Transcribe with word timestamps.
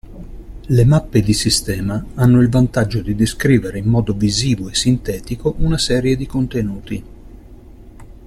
Le 0.65 0.83
mappe 0.83 1.21
di 1.21 1.31
sistema 1.31 2.03
hanno 2.15 2.41
il 2.41 2.49
vantaggio 2.49 3.03
di 3.03 3.13
descrivere 3.13 3.77
in 3.77 3.85
modo 3.85 4.13
visivo 4.15 4.67
e 4.67 4.73
sintetico 4.73 5.53
una 5.59 5.77
serie 5.77 6.15
di 6.17 6.25
contenuti. 6.25 7.03